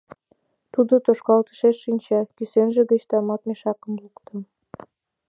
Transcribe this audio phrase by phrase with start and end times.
[0.73, 4.35] Тудо тошкалтышеш шинче, кӱсенже гыч тамак мешакым лукто.